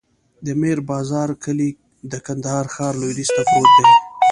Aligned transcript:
د 0.45 0.47
میر 0.61 0.79
بازار 0.91 1.29
کلی 1.43 1.69
د 2.11 2.13
کندهار 2.25 2.65
ښار 2.73 2.93
لویدیځ 3.01 3.29
ته 3.35 3.41
پروت 3.49 3.71
دی. 3.77 3.85